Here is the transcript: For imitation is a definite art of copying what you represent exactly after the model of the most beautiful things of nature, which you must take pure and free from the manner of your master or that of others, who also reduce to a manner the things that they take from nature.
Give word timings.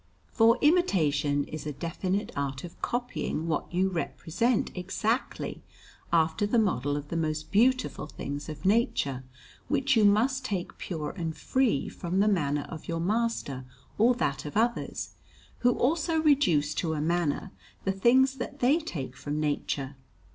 For 0.31 0.57
imitation 0.63 1.43
is 1.43 1.67
a 1.67 1.71
definite 1.71 2.31
art 2.35 2.63
of 2.63 2.81
copying 2.81 3.47
what 3.47 3.71
you 3.71 3.87
represent 3.87 4.75
exactly 4.75 5.61
after 6.11 6.47
the 6.47 6.57
model 6.57 6.97
of 6.97 7.09
the 7.09 7.15
most 7.15 7.51
beautiful 7.51 8.07
things 8.07 8.49
of 8.49 8.65
nature, 8.65 9.23
which 9.67 9.95
you 9.95 10.03
must 10.03 10.43
take 10.43 10.79
pure 10.79 11.11
and 11.11 11.37
free 11.37 11.87
from 11.87 12.19
the 12.19 12.27
manner 12.27 12.65
of 12.67 12.87
your 12.87 12.99
master 12.99 13.63
or 13.99 14.15
that 14.15 14.43
of 14.43 14.57
others, 14.57 15.11
who 15.59 15.75
also 15.77 16.19
reduce 16.19 16.73
to 16.73 16.93
a 16.95 16.99
manner 16.99 17.51
the 17.83 17.91
things 17.91 18.37
that 18.37 18.57
they 18.59 18.79
take 18.79 19.15
from 19.15 19.39
nature. 19.39 19.97